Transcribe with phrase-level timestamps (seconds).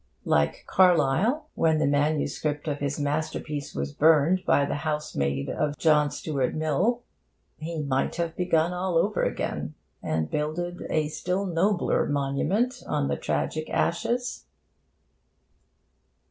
[0.25, 2.43] Like Carlyle, when the MS.
[2.65, 7.03] of his masterpiece was burned by the housemaid of John Stuart Mill,
[7.59, 13.15] he might have begun all over again, and builded a still nobler monument on the
[13.15, 14.47] tragic ashes.